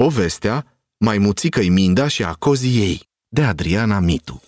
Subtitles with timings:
[0.00, 0.64] Povestea
[0.96, 4.42] Maimuțică-i Minda și acozii ei de Adriana Mitu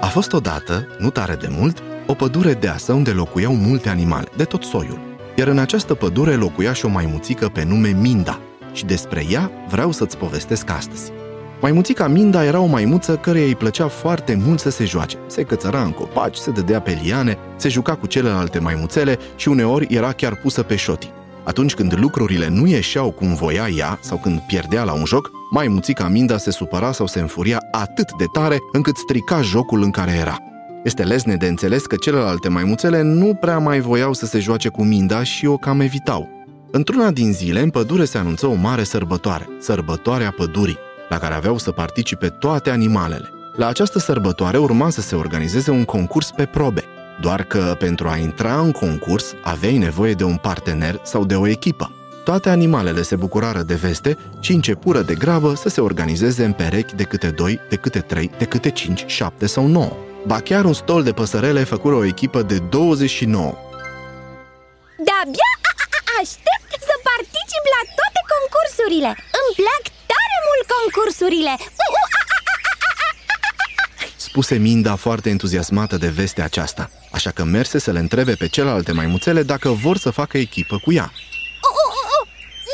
[0.00, 4.44] A fost odată, nu tare de mult, o pădure deasă unde locuiau multe animale, de
[4.44, 4.98] tot soiul.
[5.36, 8.40] Iar în această pădure locuia și o maimuțică pe nume Minda
[8.72, 11.12] și despre ea vreau să-ți povestesc astăzi.
[11.60, 15.18] Maimuțica Minda era o maimuță care îi plăcea foarte mult să se joace.
[15.26, 19.86] Se cățăra în copaci, se dădea pe liane, se juca cu celelalte maimuțele și uneori
[19.90, 21.16] era chiar pusă pe șoti.
[21.48, 26.08] Atunci când lucrurile nu ieșeau cum voia ea sau când pierdea la un joc, maimuțica
[26.08, 30.36] Minda se supăra sau se înfuria atât de tare încât strica jocul în care era.
[30.84, 34.84] Este lesne de înțeles că celelalte maimuțele nu prea mai voiau să se joace cu
[34.84, 36.28] Minda și o cam evitau.
[36.70, 41.58] Într-una din zile, în pădure se anunță o mare sărbătoare, sărbătoarea pădurii la care aveau
[41.58, 43.28] să participe toate animalele.
[43.56, 46.84] La această sărbătoare urma să se organizeze un concurs pe probe,
[47.20, 51.46] doar că pentru a intra în concurs aveai nevoie de un partener sau de o
[51.46, 51.92] echipă.
[52.24, 56.94] Toate animalele se bucurară de veste și începură de grabă să se organizeze în perechi
[56.94, 59.96] de câte doi, de câte trei, de câte cinci, șapte sau nouă.
[60.26, 63.54] Ba chiar un stol de păsărele făcură o echipă de 29.
[65.06, 65.52] De-abia
[66.20, 69.82] aștept să particip la toate concursurile Îmi plac
[70.48, 71.54] mult concursurile!
[74.38, 78.92] Spuse Minda foarte entuziasmată de vestea aceasta, așa că merse să le întrebe pe celelalte
[78.92, 81.08] maimuțele dacă vor să facă echipă cu ea.
[81.12, 82.24] Uh, uh, uh, uh.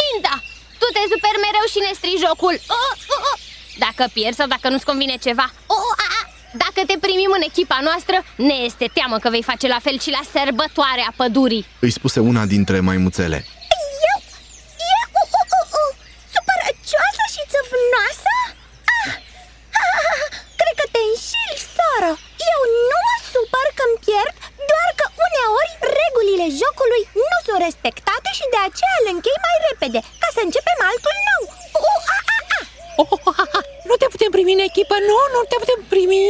[0.00, 0.34] Minda,
[0.80, 2.56] tu te super mereu și ne strii jocul!
[2.76, 3.36] Uh, uh, uh.
[3.84, 6.24] Dacă pierzi sau dacă nu-ți convine ceva, uh, uh, uh.
[6.64, 8.16] dacă te primim în echipa noastră,
[8.48, 12.44] ne este teamă că vei face la fel și la sărbătoarea pădurii Îi spuse una
[12.54, 13.38] dintre maimuțele
[26.60, 31.16] jocului nu sunt respectate și de aceea îl închei mai repede, ca să începem altul
[31.28, 31.42] nou.
[31.88, 32.60] Uh, a, a, a.
[33.02, 33.12] Oh,
[33.42, 33.60] a, a.
[33.88, 36.24] Nu te putem primi în echipă, nu, nu te putem primi.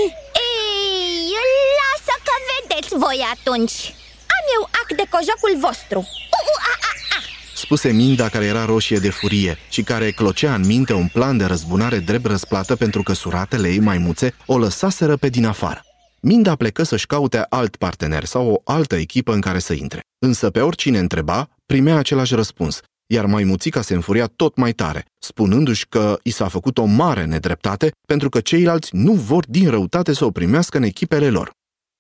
[0.47, 1.27] Ei,
[1.81, 3.77] lasă că vedeți voi atunci.
[4.37, 6.01] Am eu act de cojocul vostru.
[6.39, 7.19] Uh, a, a, a.
[7.63, 11.45] Spuse Minda care era roșie de furie și care clocea în minte un plan de
[11.45, 15.81] răzbunare drept răsplată pentru că suratele ei maimuțe o lăsaseră pe din afară.
[16.25, 20.01] Minda plecă să-și caute alt partener sau o altă echipă în care să intre.
[20.19, 25.87] Însă pe oricine întreba, primea același răspuns, iar maimuțica se înfuria tot mai tare, spunându-și
[25.89, 30.25] că i s-a făcut o mare nedreptate pentru că ceilalți nu vor din răutate să
[30.25, 31.51] o primească în echipele lor.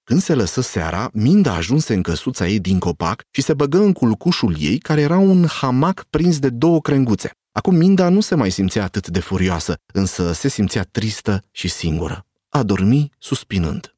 [0.05, 3.93] Când se lăsă seara, Minda ajunse în căsuța ei din copac și se băgă în
[3.93, 7.31] culcușul ei, care era un hamac prins de două crenguțe.
[7.53, 12.27] Acum Minda nu se mai simțea atât de furioasă, însă se simțea tristă și singură.
[12.49, 13.91] A dormi suspinând.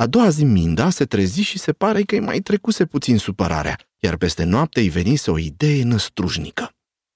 [0.00, 3.78] A doua zi Minda se trezi și se pare că îi mai trecuse puțin supărarea,
[3.98, 6.70] iar peste noapte îi venise o idee năstrușnică.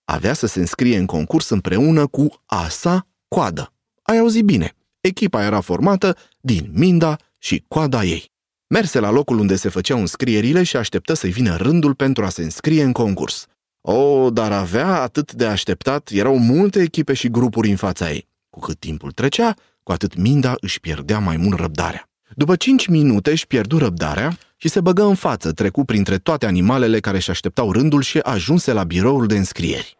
[0.04, 3.72] Avea să se înscrie în concurs împreună cu a sa coadă.
[4.02, 8.32] Ai auzit bine, echipa era formată din Minda și coada ei.
[8.66, 12.42] Merse la locul unde se făceau înscrierile și așteptă să-i vină rândul pentru a se
[12.42, 13.46] înscrie în concurs.
[13.80, 18.28] O, dar avea atât de așteptat, erau multe echipe și grupuri în fața ei.
[18.50, 22.08] Cu cât timpul trecea, cu atât Minda își pierdea mai mult răbdarea.
[22.36, 27.00] După cinci minute își pierdu răbdarea și se băgă în față, trecu printre toate animalele
[27.00, 29.96] care își așteptau rândul și ajunse la biroul de înscrieri.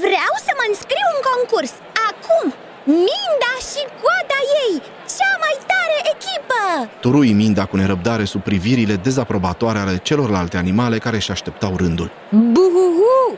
[0.00, 1.72] Vreau să mă înscriu în concurs!
[2.10, 2.54] Acum!
[2.84, 4.74] Minda și coada ei!
[5.16, 6.90] Cea mai tare echipă!
[7.00, 12.10] Turui Minda cu nerăbdare sub privirile dezaprobatoare ale celorlalte animale care își așteptau rândul.
[12.30, 13.36] Buhuhu!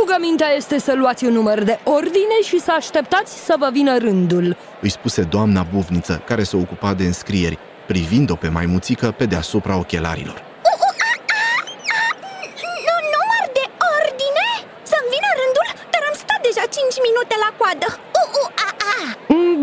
[0.00, 4.56] Rugămintea este să luați un număr de ordine și să așteptați să vă vină rândul
[4.80, 7.58] Îi spuse doamna buvniță, care se ocupa de înscrieri
[7.90, 10.38] privind-o pe maimuțică pe deasupra ochelarilor.
[13.14, 13.64] Număr de
[13.96, 14.48] ordine?
[14.90, 17.88] Să-mi vină rândul, dar am stat deja 5 minute la coadă.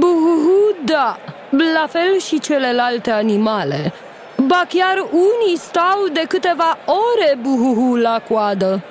[0.02, 0.59] Buhu,
[0.94, 1.19] da,
[1.78, 3.94] la fel și celelalte animale.
[4.47, 8.84] Ba chiar unii stau de câteva ore buhuhu la coadă.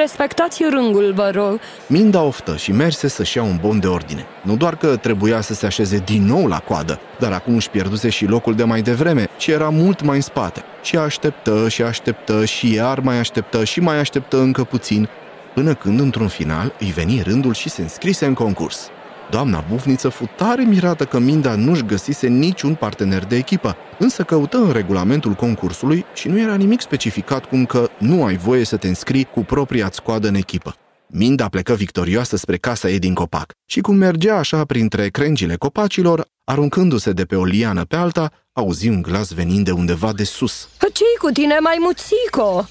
[0.00, 1.60] Respectați rângul, vă rog.
[1.86, 4.26] Minda oftă și merse să-și ia un bon de ordine.
[4.42, 8.08] Nu doar că trebuia să se așeze din nou la coadă, dar acum își pierduse
[8.08, 10.62] și locul de mai devreme, ci era mult mai în spate.
[10.82, 15.08] Și așteptă și așteptă și iar mai așteptă și mai așteptă încă puțin,
[15.54, 18.90] până când, într-un final, îi veni rândul și se înscrise în concurs.
[19.30, 24.56] Doamna bufniță fu tare mirată că Minda nu-și găsise niciun partener de echipă, însă căută
[24.56, 28.88] în regulamentul concursului și nu era nimic specificat cum că nu ai voie să te
[28.88, 30.74] înscrii cu propria scoadă în echipă.
[31.06, 36.26] Minda plecă victorioasă spre casa ei din copac și cum mergea așa printre crengile copacilor,
[36.44, 40.68] aruncându-se de pe o liană pe alta, auzi un glas venind de undeva de sus.
[40.92, 42.68] ce cu tine, maimuțico?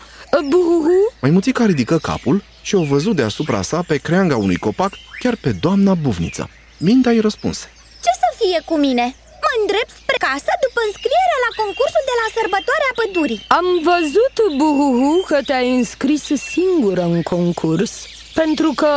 [0.50, 1.14] Buhu?
[1.22, 5.94] Maimuțica ridică capul și o văzut deasupra sa pe creanga unui copac, chiar pe doamna
[6.06, 6.44] buvniță.
[6.88, 7.66] Minda îi răspunse.
[8.06, 9.06] Ce să fie cu mine?
[9.44, 15.14] Mă îndrept spre casă după înscrierea la concursul de la sărbătoarea pădurii Am văzut, Buhuhu,
[15.30, 16.24] că te-ai înscris
[16.54, 17.94] singură în concurs
[18.40, 18.92] Pentru că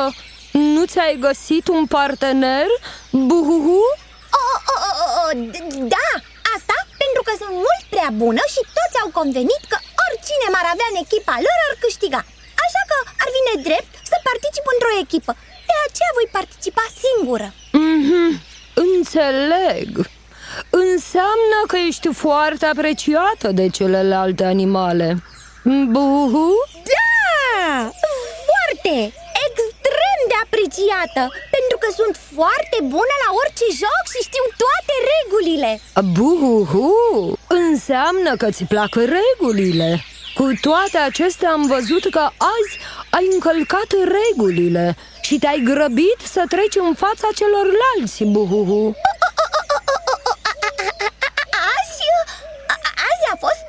[0.74, 2.68] nu ți-ai găsit un partener,
[3.30, 3.80] Buhuhu?
[4.40, 5.24] o, o, o, o,
[5.94, 6.08] Da,
[6.54, 10.88] asta pentru că sunt mult prea bună și toți au convenit că oricine m-ar avea
[10.90, 12.22] în echipa lor ar câștiga
[12.64, 12.96] Așa că
[13.42, 15.32] ar vine drept să particip într-o echipă.
[15.68, 17.48] De aceea voi participa singură.
[17.72, 18.28] Mhm,
[18.86, 19.90] înțeleg.
[20.70, 25.08] Înseamnă că ești foarte apreciată de celelalte animale.
[25.94, 26.48] Buhu?
[26.92, 27.90] Da,
[28.48, 28.96] foarte,
[29.46, 31.22] extrem de apreciată
[31.56, 35.72] Pentru că sunt foarte bună la orice joc și știu toate regulile.
[36.16, 36.90] Buhu,
[37.62, 39.90] înseamnă că ți plac regulile.
[40.38, 42.24] Cu toate acestea am văzut că
[42.54, 42.72] azi
[43.16, 44.86] ai încălcat regulile
[45.26, 48.82] Și te-ai grăbit să treci în fața celorlalți, Buhuhu.
[51.76, 52.02] Azi,
[52.74, 53.68] a- azi a fost,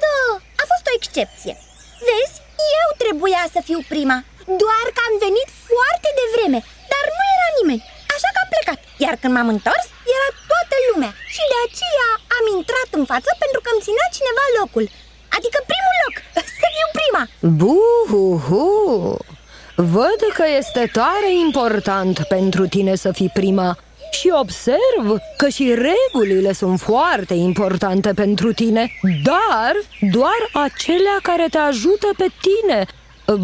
[0.61, 1.53] a fost o excepție.
[2.07, 2.35] Vezi,
[2.81, 4.17] eu trebuia să fiu prima.
[4.63, 6.59] Doar că am venit foarte devreme
[6.93, 7.81] Dar nu era nimeni.
[8.15, 8.79] Așa că am plecat.
[9.05, 9.85] Iar când m-am întors,
[10.15, 11.11] era toată lumea.
[11.35, 14.85] Și de aceea am intrat în față pentru că îmi ținea cineva locul.
[15.37, 16.15] Adică primul loc,
[16.59, 17.23] să fiu prima.
[17.59, 18.61] Buhuhu!
[19.75, 23.77] Văd că este tare important pentru tine să fii prima
[24.11, 28.91] și observ că și regulile sunt foarte importante pentru tine,
[29.23, 29.73] dar
[30.11, 32.85] doar acelea care te ajută pe tine.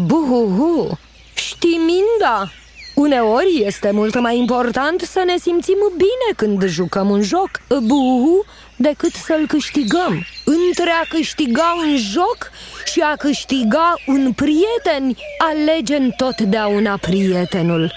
[0.06, 0.98] Buhuhu!
[1.34, 2.50] Știi, Minda?
[2.94, 7.50] Uneori este mult mai important să ne simțim bine când jucăm un joc,
[7.82, 8.44] buhu,
[8.76, 10.26] decât să-l câștigăm.
[10.50, 12.50] Între a câștiga un joc
[12.92, 17.92] și a câștiga un prieten, alege întotdeauna prietenul.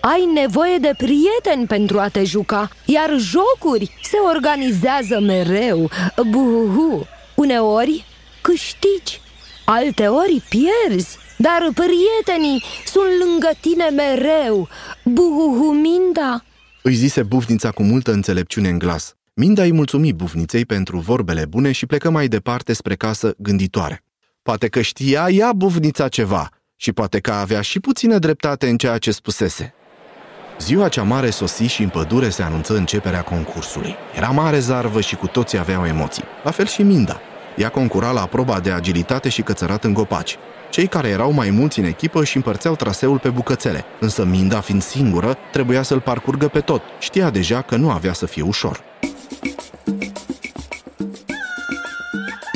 [0.00, 5.90] Ai nevoie de prieteni pentru a te juca, iar jocuri se organizează mereu.
[6.30, 8.04] Buhu, uneori
[8.40, 9.20] câștigi,
[9.64, 14.68] alteori pierzi, dar prietenii sunt lângă tine mereu.
[15.04, 16.44] Buhu, Minda!
[16.82, 19.16] Își zise bufnița cu multă înțelepciune în glas.
[19.38, 24.02] Minda îi mulțumi bufniței pentru vorbele bune și plecă mai departe spre casă gânditoare.
[24.42, 28.98] Poate că știa ea bufnița ceva și poate că avea și puțină dreptate în ceea
[28.98, 29.74] ce spusese.
[30.60, 33.94] Ziua cea mare sosi și în pădure se anunță începerea concursului.
[34.14, 36.24] Era mare zarvă și cu toții aveau emoții.
[36.44, 37.20] La fel și Minda.
[37.56, 40.36] Ea concura la proba de agilitate și cățărat în gopaci.
[40.70, 44.82] Cei care erau mai mulți în echipă și împărțeau traseul pe bucățele, însă Minda, fiind
[44.82, 46.82] singură, trebuia să-l parcurgă pe tot.
[46.98, 48.84] Știa deja că nu avea să fie ușor.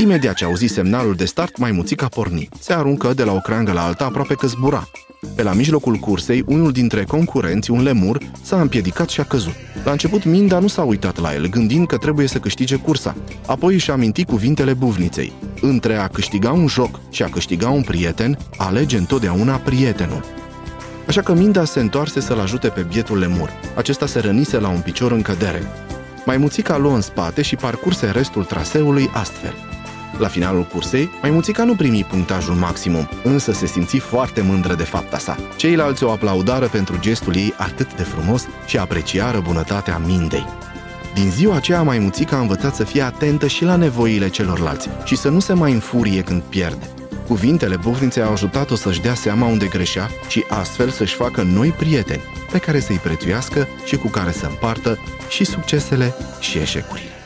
[0.00, 2.48] Imediat ce auzi semnalul de start, maimuțica porni.
[2.60, 4.88] Se aruncă de la o creangă la alta aproape că zbura.
[5.34, 9.54] Pe la mijlocul cursei, unul dintre concurenți, un lemur, s-a împiedicat și a căzut.
[9.84, 13.16] La început, Minda nu s-a uitat la el, gândind că trebuie să câștige cursa.
[13.46, 15.32] Apoi își aminti cuvintele buvniței.
[15.60, 20.24] Între a câștiga un joc și a câștiga un prieten, alege întotdeauna prietenul.
[21.06, 23.50] Așa că Minda se întoarse să-l ajute pe bietul lemur.
[23.76, 25.62] Acesta se rănise la un picior în cădere.
[26.24, 29.54] Maimuțica luă în spate și parcurse restul traseului astfel.
[30.18, 35.18] La finalul cursei, maimuțica nu primi punctajul maximum, însă se simți foarte mândră de fapta
[35.18, 35.36] sa.
[35.56, 40.46] Ceilalți o aplaudară pentru gestul ei atât de frumos și apreciară bunătatea Mindei.
[41.14, 45.28] Din ziua aceea, maimuțica a învățat să fie atentă și la nevoile celorlalți și să
[45.28, 46.88] nu se mai înfurie când pierde.
[47.26, 52.22] Cuvintele bufniței au ajutat-o să-și dea seama unde greșea și astfel să-și facă noi prieteni
[52.50, 57.19] pe care să-i prețuiască și cu care să împartă și succesele și eșecurile.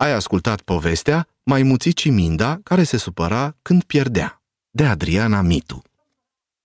[0.00, 5.82] Ai ascultat povestea Maimuțicii Minda care se supăra când pierdea, de Adriana Mitu.